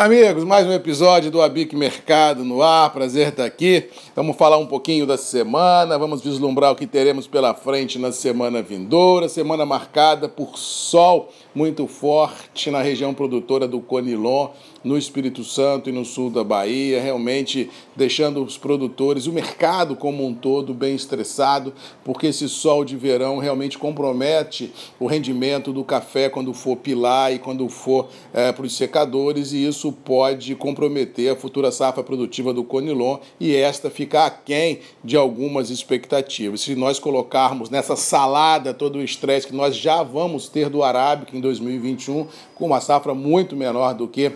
Amigos, 0.00 0.44
mais 0.44 0.66
um 0.66 0.72
episódio 0.72 1.30
do 1.30 1.42
Abic 1.42 1.76
Mercado 1.76 2.42
no 2.42 2.62
ar. 2.62 2.90
Prazer 2.90 3.28
estar 3.28 3.44
aqui. 3.44 3.90
Vamos 4.16 4.34
falar 4.34 4.56
um 4.56 4.64
pouquinho 4.64 5.06
da 5.06 5.18
semana, 5.18 5.98
vamos 5.98 6.22
vislumbrar 6.22 6.72
o 6.72 6.74
que 6.74 6.86
teremos 6.86 7.26
pela 7.26 7.52
frente 7.52 7.98
na 7.98 8.10
semana 8.10 8.62
vindoura. 8.62 9.28
Semana 9.28 9.66
marcada 9.66 10.26
por 10.26 10.56
sol 10.56 11.28
muito 11.54 11.86
forte 11.86 12.70
na 12.70 12.80
região 12.80 13.12
produtora 13.12 13.68
do 13.68 13.80
Conilon, 13.80 14.48
no 14.82 14.96
Espírito 14.96 15.44
Santo 15.44 15.90
e 15.90 15.92
no 15.92 16.04
sul 16.04 16.30
da 16.30 16.42
Bahia, 16.42 17.02
realmente 17.02 17.68
deixando 17.94 18.42
os 18.42 18.56
produtores, 18.56 19.26
o 19.26 19.32
mercado 19.32 19.94
como 19.96 20.26
um 20.26 20.32
todo, 20.32 20.72
bem 20.72 20.94
estressado, 20.94 21.74
porque 22.04 22.28
esse 22.28 22.48
sol 22.48 22.84
de 22.84 22.96
verão 22.96 23.38
realmente 23.38 23.76
compromete 23.76 24.72
o 24.98 25.06
rendimento 25.06 25.72
do 25.72 25.84
café 25.84 26.30
quando 26.30 26.54
for 26.54 26.76
pilar 26.76 27.34
e 27.34 27.38
quando 27.38 27.68
for 27.68 28.08
é, 28.32 28.52
para 28.52 28.64
os 28.64 28.74
secadores, 28.74 29.52
e 29.52 29.66
isso 29.66 29.89
pode 29.92 30.54
comprometer 30.54 31.32
a 31.32 31.36
futura 31.36 31.70
safra 31.70 32.02
produtiva 32.02 32.52
do 32.52 32.64
Conilon 32.64 33.18
e 33.38 33.54
esta 33.54 33.90
ficar 33.90 34.26
aquém 34.26 34.80
de 35.02 35.16
algumas 35.16 35.70
expectativas. 35.70 36.60
Se 36.60 36.74
nós 36.74 36.98
colocarmos 36.98 37.70
nessa 37.70 37.96
salada 37.96 38.74
todo 38.74 38.96
o 38.96 39.02
estresse 39.02 39.46
que 39.46 39.54
nós 39.54 39.76
já 39.76 40.02
vamos 40.02 40.48
ter 40.48 40.68
do 40.68 40.82
Arábica 40.82 41.36
em 41.36 41.40
2021, 41.40 42.26
com 42.54 42.66
uma 42.66 42.80
safra 42.80 43.14
muito 43.14 43.56
menor 43.56 43.94
do 43.94 44.06
que 44.06 44.32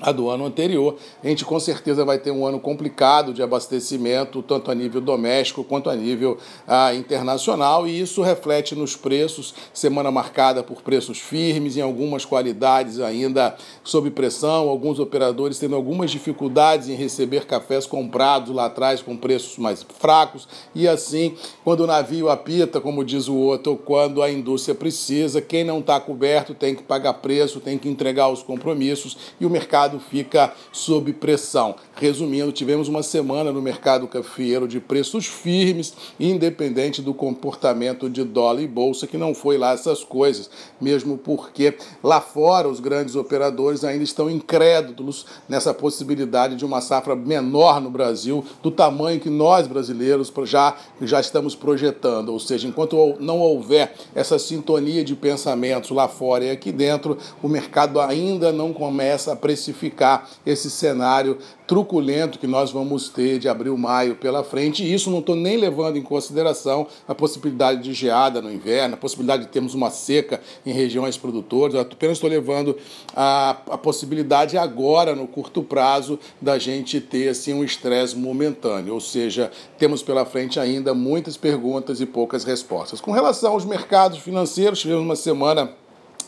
a 0.00 0.12
do 0.12 0.28
ano 0.28 0.44
anterior. 0.44 0.96
A 1.22 1.28
gente 1.28 1.44
com 1.44 1.58
certeza 1.58 2.04
vai 2.04 2.18
ter 2.18 2.30
um 2.30 2.46
ano 2.46 2.60
complicado 2.60 3.32
de 3.32 3.42
abastecimento, 3.42 4.42
tanto 4.42 4.70
a 4.70 4.74
nível 4.74 5.00
doméstico 5.00 5.64
quanto 5.64 5.88
a 5.88 5.96
nível 5.96 6.38
ah, 6.66 6.94
internacional, 6.94 7.86
e 7.86 8.00
isso 8.00 8.22
reflete 8.22 8.74
nos 8.74 8.94
preços, 8.94 9.54
semana 9.72 10.10
marcada 10.10 10.62
por 10.62 10.82
preços 10.82 11.18
firmes, 11.18 11.76
em 11.76 11.80
algumas 11.80 12.24
qualidades 12.24 13.00
ainda 13.00 13.56
sob 13.82 14.10
pressão, 14.10 14.68
alguns 14.68 14.98
operadores 14.98 15.58
tendo 15.58 15.74
algumas 15.74 16.10
dificuldades 16.10 16.88
em 16.88 16.94
receber 16.94 17.46
cafés 17.46 17.86
comprados 17.86 18.54
lá 18.54 18.66
atrás 18.66 19.00
com 19.00 19.16
preços 19.16 19.56
mais 19.58 19.84
fracos, 19.98 20.46
e 20.74 20.86
assim, 20.86 21.34
quando 21.64 21.80
o 21.80 21.86
navio 21.86 22.28
apita, 22.28 22.80
como 22.80 23.04
diz 23.04 23.28
o 23.28 23.34
outro, 23.34 23.76
quando 23.76 24.22
a 24.22 24.30
indústria 24.30 24.74
precisa, 24.74 25.40
quem 25.40 25.64
não 25.64 25.78
está 25.78 25.98
coberto 25.98 26.54
tem 26.54 26.74
que 26.74 26.82
pagar 26.82 27.14
preço, 27.14 27.60
tem 27.60 27.78
que 27.78 27.88
entregar 27.88 28.28
os 28.28 28.42
compromissos, 28.42 29.16
e 29.40 29.46
o 29.46 29.50
mercado 29.50 29.85
mercado 29.86 30.00
fica 30.00 30.52
sob 30.72 31.12
pressão. 31.12 31.76
Resumindo, 31.94 32.52
tivemos 32.52 32.88
uma 32.88 33.02
semana 33.02 33.52
no 33.52 33.62
mercado 33.62 34.06
cafeiro 34.06 34.68
de 34.68 34.80
preços 34.80 35.26
firmes, 35.26 35.94
independente 36.18 37.00
do 37.00 37.14
comportamento 37.14 38.10
de 38.10 38.24
dólar 38.24 38.62
e 38.62 38.66
bolsa, 38.66 39.06
que 39.06 39.16
não 39.16 39.34
foi 39.34 39.56
lá 39.56 39.72
essas 39.72 40.02
coisas, 40.04 40.50
mesmo 40.80 41.16
porque 41.16 41.74
lá 42.02 42.20
fora 42.20 42.68
os 42.68 42.80
grandes 42.80 43.14
operadores 43.14 43.84
ainda 43.84 44.04
estão 44.04 44.28
incrédulos 44.28 45.24
nessa 45.48 45.72
possibilidade 45.72 46.56
de 46.56 46.64
uma 46.64 46.80
safra 46.80 47.16
menor 47.16 47.80
no 47.80 47.90
Brasil, 47.90 48.44
do 48.62 48.70
tamanho 48.70 49.20
que 49.20 49.30
nós 49.30 49.66
brasileiros 49.66 50.32
já, 50.44 50.76
já 51.00 51.20
estamos 51.20 51.54
projetando. 51.54 52.30
Ou 52.30 52.40
seja, 52.40 52.68
enquanto 52.68 53.16
não 53.20 53.40
houver 53.40 53.94
essa 54.14 54.38
sintonia 54.38 55.04
de 55.04 55.14
pensamentos 55.14 55.90
lá 55.90 56.08
fora 56.08 56.44
e 56.44 56.50
aqui 56.50 56.72
dentro, 56.72 57.16
o 57.42 57.48
mercado 57.48 58.00
ainda 58.00 58.52
não 58.52 58.72
começa 58.72 59.32
a 59.32 59.36
precificar 59.36 59.75
justificar 59.76 60.28
esse 60.44 60.70
cenário 60.70 61.38
truculento 61.66 62.38
que 62.38 62.46
nós 62.46 62.70
vamos 62.70 63.08
ter 63.08 63.38
de 63.38 63.48
abril-maio 63.48 64.14
pela 64.16 64.42
frente. 64.44 64.84
E 64.84 64.92
isso 64.92 65.10
não 65.10 65.18
estou 65.18 65.34
nem 65.34 65.56
levando 65.56 65.96
em 65.96 66.02
consideração 66.02 66.86
a 67.06 67.14
possibilidade 67.14 67.82
de 67.82 67.92
geada 67.92 68.40
no 68.40 68.52
inverno, 68.52 68.94
a 68.94 68.96
possibilidade 68.96 69.44
de 69.44 69.48
termos 69.48 69.74
uma 69.74 69.90
seca 69.90 70.40
em 70.64 70.72
regiões 70.72 71.16
produtoras. 71.16 71.74
Eu 71.74 71.80
apenas 71.80 72.16
estou 72.16 72.30
levando 72.30 72.76
a, 73.14 73.50
a 73.70 73.78
possibilidade 73.78 74.56
agora, 74.56 75.14
no 75.14 75.26
curto 75.26 75.62
prazo, 75.62 76.18
da 76.40 76.58
gente 76.58 77.00
ter 77.00 77.28
assim, 77.28 77.52
um 77.52 77.64
estresse 77.64 78.16
momentâneo. 78.16 78.94
Ou 78.94 79.00
seja, 79.00 79.50
temos 79.76 80.02
pela 80.02 80.24
frente 80.24 80.60
ainda 80.60 80.94
muitas 80.94 81.36
perguntas 81.36 82.00
e 82.00 82.06
poucas 82.06 82.44
respostas. 82.44 83.00
Com 83.00 83.10
relação 83.10 83.52
aos 83.52 83.64
mercados 83.64 84.18
financeiros, 84.18 84.78
tivemos 84.78 85.02
uma 85.02 85.16
semana 85.16 85.72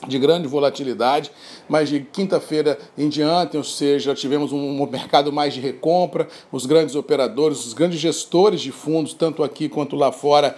de 0.06 0.18
grande 0.18 0.46
volatilidade, 0.46 1.30
mas 1.68 1.88
de 1.88 2.00
quinta-feira 2.00 2.78
em 2.96 3.08
diante, 3.08 3.56
ou 3.56 3.64
seja, 3.64 4.14
tivemos 4.14 4.52
um 4.52 4.86
mercado 4.86 5.32
mais 5.32 5.54
de 5.54 5.60
recompra, 5.60 6.28
os 6.52 6.66
grandes 6.66 6.94
operadores, 6.94 7.66
os 7.66 7.72
grandes 7.72 7.98
gestores 7.98 8.60
de 8.60 8.70
fundos, 8.70 9.12
tanto 9.12 9.42
aqui 9.42 9.68
quanto 9.68 9.96
lá 9.96 10.12
fora, 10.12 10.56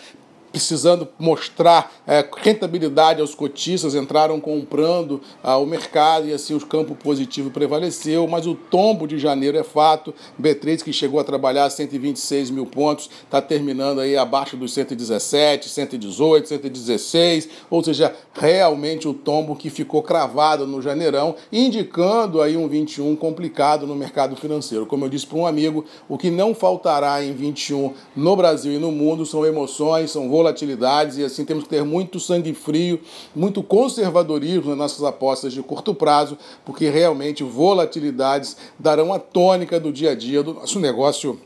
precisando 0.52 1.08
mostrar 1.18 1.92
é, 2.06 2.26
rentabilidade 2.38 3.20
aos 3.20 3.34
cotistas, 3.34 3.94
entraram 3.94 4.40
comprando 4.40 5.20
ah, 5.42 5.56
o 5.56 5.66
mercado 5.66 6.26
e 6.26 6.32
assim 6.32 6.54
o 6.54 6.60
campo 6.60 6.94
positivo 6.94 7.50
prevaleceu, 7.50 8.26
mas 8.26 8.46
o 8.46 8.54
tombo 8.54 9.06
de 9.06 9.18
janeiro 9.18 9.56
é 9.56 9.62
fato. 9.62 10.14
B3, 10.40 10.82
que 10.82 10.92
chegou 10.92 11.20
a 11.20 11.24
trabalhar 11.24 11.68
126 11.70 12.50
mil 12.50 12.66
pontos, 12.66 13.10
está 13.24 13.40
terminando 13.40 14.00
aí 14.00 14.16
abaixo 14.16 14.56
dos 14.56 14.72
117, 14.72 15.68
118, 15.68 16.48
116, 16.48 17.48
ou 17.70 17.82
seja, 17.82 18.14
realmente 18.32 19.06
o 19.06 19.14
tombo 19.14 19.56
que 19.56 19.70
ficou 19.70 20.02
cravado 20.02 20.66
no 20.66 20.82
janeirão, 20.82 21.34
indicando 21.52 22.40
aí 22.42 22.56
um 22.56 22.68
21 22.68 23.14
complicado 23.16 23.86
no 23.86 23.94
mercado 23.94 24.36
financeiro. 24.36 24.86
Como 24.86 25.04
eu 25.04 25.08
disse 25.08 25.26
para 25.26 25.38
um 25.38 25.46
amigo, 25.46 25.84
o 26.08 26.18
que 26.18 26.30
não 26.30 26.54
faltará 26.54 27.22
em 27.22 27.32
21 27.32 27.94
no 28.16 28.36
Brasil 28.36 28.72
e 28.72 28.78
no 28.78 28.90
mundo 28.90 29.24
são 29.24 29.44
emoções, 29.46 30.10
são 30.10 30.28
volatilidades 30.40 31.18
e 31.18 31.24
assim 31.24 31.44
temos 31.44 31.64
que 31.64 31.70
ter 31.70 31.84
muito 31.84 32.18
sangue 32.18 32.54
frio, 32.54 33.00
muito 33.36 33.62
conservadorismo 33.62 34.70
nas 34.70 34.78
nossas 34.78 35.04
apostas 35.04 35.52
de 35.52 35.62
curto 35.62 35.94
prazo, 35.94 36.38
porque 36.64 36.88
realmente 36.88 37.44
volatilidades 37.44 38.56
darão 38.78 39.12
a 39.12 39.18
tônica 39.18 39.78
do 39.78 39.92
dia 39.92 40.12
a 40.12 40.14
dia 40.14 40.42
do 40.42 40.54
nosso 40.54 40.80
negócio 40.80 41.38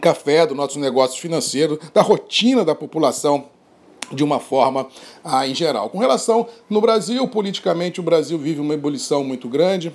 café, 0.00 0.46
do 0.46 0.54
nosso 0.54 0.78
negócio 0.78 1.20
financeiro, 1.20 1.78
da 1.92 2.00
rotina 2.00 2.64
da 2.64 2.74
população 2.74 3.44
de 4.10 4.24
uma 4.24 4.40
forma 4.40 4.88
ah, 5.22 5.46
em 5.46 5.54
geral. 5.54 5.90
Com 5.90 5.98
relação 5.98 6.46
no 6.68 6.80
Brasil, 6.80 7.26
politicamente 7.28 8.00
o 8.00 8.02
Brasil 8.02 8.38
vive 8.38 8.60
uma 8.60 8.74
ebulição 8.74 9.22
muito 9.22 9.48
grande 9.48 9.92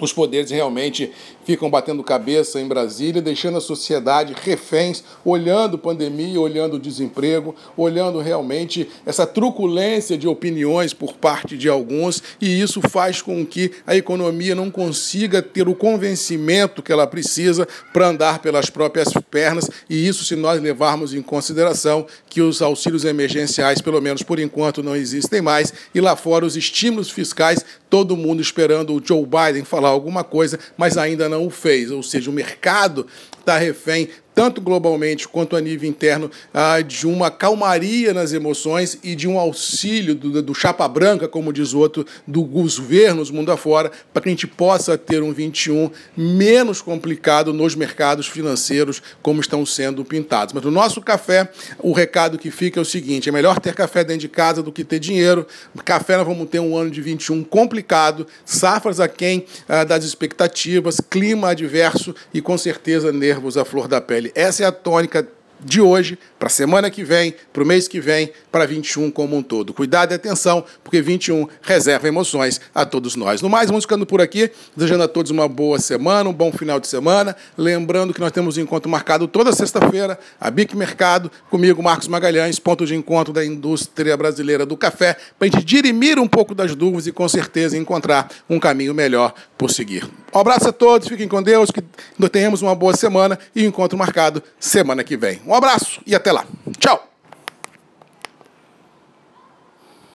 os 0.00 0.12
poderes 0.12 0.50
realmente 0.50 1.12
ficam 1.44 1.70
batendo 1.70 2.02
cabeça 2.02 2.60
em 2.60 2.66
Brasília, 2.66 3.22
deixando 3.22 3.58
a 3.58 3.60
sociedade 3.60 4.34
reféns, 4.42 5.04
olhando 5.24 5.78
pandemia, 5.78 6.40
olhando 6.40 6.78
desemprego, 6.78 7.54
olhando 7.76 8.18
realmente 8.18 8.88
essa 9.04 9.26
truculência 9.26 10.16
de 10.16 10.26
opiniões 10.26 10.92
por 10.92 11.14
parte 11.14 11.56
de 11.56 11.68
alguns, 11.68 12.22
e 12.40 12.60
isso 12.60 12.80
faz 12.88 13.20
com 13.20 13.44
que 13.44 13.72
a 13.86 13.94
economia 13.94 14.54
não 14.54 14.70
consiga 14.70 15.42
ter 15.42 15.68
o 15.68 15.74
convencimento 15.74 16.82
que 16.82 16.92
ela 16.92 17.06
precisa 17.06 17.68
para 17.92 18.08
andar 18.08 18.38
pelas 18.40 18.70
próprias 18.70 19.08
pernas, 19.30 19.70
e 19.88 20.06
isso 20.06 20.24
se 20.24 20.34
nós 20.34 20.60
levarmos 20.60 21.14
em 21.14 21.22
consideração 21.22 22.06
que 22.28 22.40
os 22.40 22.62
auxílios 22.62 23.04
emergenciais, 23.04 23.80
pelo 23.80 24.00
menos 24.00 24.22
por 24.22 24.38
enquanto, 24.38 24.82
não 24.82 24.96
existem 24.96 25.42
mais, 25.42 25.72
e 25.94 26.00
lá 26.00 26.16
fora 26.16 26.46
os 26.46 26.56
estímulos 26.56 27.10
fiscais, 27.10 27.64
todo 27.90 28.16
mundo 28.16 28.40
esperando 28.40 28.94
o 28.94 29.02
Joe 29.04 29.24
Biden 29.24 29.64
falar 29.64 29.83
alguma 29.88 30.24
coisa, 30.24 30.58
mas 30.76 30.96
ainda 30.96 31.28
não 31.28 31.46
o 31.46 31.50
fez. 31.50 31.90
Ou 31.90 32.02
seja, 32.02 32.30
o 32.30 32.32
mercado 32.32 33.06
está 33.38 33.58
refém 33.58 34.08
tanto 34.34 34.60
globalmente 34.60 35.28
quanto 35.28 35.54
a 35.56 35.60
nível 35.60 35.88
interno, 35.88 36.30
ah, 36.52 36.80
de 36.80 37.06
uma 37.06 37.30
calmaria 37.30 38.12
nas 38.12 38.32
emoções 38.32 38.98
e 39.02 39.14
de 39.14 39.28
um 39.28 39.38
auxílio 39.38 40.14
do, 40.14 40.42
do 40.42 40.54
chapa 40.54 40.86
branca, 40.88 41.28
como 41.28 41.52
diz 41.52 41.74
outro, 41.74 42.06
dos 42.26 42.78
governos 42.78 43.30
mundo 43.30 43.52
afora, 43.52 43.90
para 44.12 44.22
que 44.22 44.28
a 44.28 44.32
gente 44.32 44.46
possa 44.46 44.96
ter 44.96 45.22
um 45.22 45.32
21 45.32 45.90
menos 46.16 46.80
complicado 46.80 47.52
nos 47.52 47.74
mercados 47.74 48.26
financeiros, 48.26 49.02
como 49.20 49.40
estão 49.40 49.66
sendo 49.66 50.04
pintados. 50.04 50.54
Mas 50.54 50.64
no 50.64 50.70
nosso 50.70 51.00
café, 51.00 51.50
o 51.78 51.92
recado 51.92 52.38
que 52.38 52.50
fica 52.50 52.80
é 52.80 52.82
o 52.82 52.84
seguinte: 52.84 53.28
é 53.28 53.32
melhor 53.32 53.60
ter 53.60 53.74
café 53.74 54.04
dentro 54.04 54.20
de 54.20 54.28
casa 54.28 54.62
do 54.62 54.72
que 54.72 54.84
ter 54.84 54.98
dinheiro. 54.98 55.46
Café, 55.84 56.16
nós 56.16 56.26
vamos 56.26 56.48
ter 56.48 56.60
um 56.60 56.76
ano 56.76 56.90
de 56.90 57.02
21 57.02 57.44
complicado, 57.44 58.26
safras 58.44 59.00
aquém 59.00 59.44
ah, 59.68 59.84
das 59.84 60.04
expectativas, 60.04 61.00
clima 61.00 61.50
adverso 61.50 62.14
e 62.32 62.40
com 62.40 62.56
certeza 62.56 63.12
nervos 63.12 63.56
à 63.56 63.64
flor 63.64 63.88
da 63.88 64.00
pele. 64.00 64.23
Essa 64.34 64.64
é 64.64 64.66
a 64.66 64.72
tônica 64.72 65.26
de 65.60 65.80
hoje, 65.80 66.18
para 66.38 66.48
a 66.48 66.50
semana 66.50 66.90
que 66.90 67.02
vem, 67.02 67.34
para 67.52 67.62
o 67.62 67.66
mês 67.66 67.88
que 67.88 68.00
vem, 68.00 68.30
para 68.52 68.66
21 68.66 69.10
como 69.10 69.36
um 69.36 69.42
todo. 69.42 69.72
Cuidado 69.72 70.12
e 70.12 70.14
atenção, 70.14 70.64
porque 70.82 71.00
21 71.00 71.48
reserva 71.62 72.06
emoções 72.06 72.60
a 72.74 72.84
todos 72.84 73.16
nós. 73.16 73.40
No 73.40 73.48
mais, 73.48 73.68
vamos 73.68 73.84
ficando 73.84 74.04
por 74.04 74.20
aqui, 74.20 74.50
desejando 74.76 75.04
a 75.04 75.08
todos 75.08 75.30
uma 75.30 75.48
boa 75.48 75.78
semana, 75.78 76.28
um 76.28 76.32
bom 76.32 76.52
final 76.52 76.78
de 76.78 76.86
semana. 76.86 77.34
Lembrando 77.56 78.12
que 78.12 78.20
nós 78.20 78.32
temos 78.32 78.56
um 78.56 78.60
encontro 78.60 78.90
marcado 78.90 79.26
toda 79.26 79.52
sexta-feira, 79.52 80.18
a 80.40 80.50
BIC 80.50 80.76
Mercado, 80.76 81.30
comigo, 81.50 81.82
Marcos 81.82 82.08
Magalhães, 82.08 82.58
ponto 82.58 82.84
de 82.84 82.94
encontro 82.94 83.32
da 83.32 83.44
indústria 83.44 84.16
brasileira 84.16 84.66
do 84.66 84.76
café, 84.76 85.16
para 85.38 85.48
a 85.48 85.50
gente 85.50 85.64
dirimir 85.64 86.18
um 86.18 86.28
pouco 86.28 86.54
das 86.54 86.74
dúvidas 86.74 87.06
e 87.06 87.12
com 87.12 87.28
certeza 87.28 87.76
encontrar 87.76 88.28
um 88.48 88.58
caminho 88.58 88.94
melhor 88.94 89.32
por 89.56 89.70
seguir. 89.70 90.08
Um 90.34 90.38
abraço 90.38 90.68
a 90.68 90.72
todos, 90.72 91.08
fiquem 91.08 91.28
com 91.28 91.42
Deus, 91.42 91.70
que 91.70 91.82
tenhamos 92.28 92.60
uma 92.60 92.74
boa 92.74 92.94
semana 92.94 93.38
e 93.54 93.62
um 93.62 93.68
encontro 93.68 93.96
marcado 93.96 94.42
semana 94.58 95.04
que 95.04 95.16
vem. 95.16 95.40
Um 95.46 95.54
abraço 95.54 96.00
e 96.06 96.14
até 96.14 96.32
lá. 96.32 96.44
Tchau! 96.78 97.13